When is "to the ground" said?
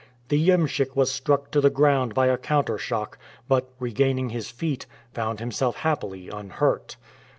1.51-2.15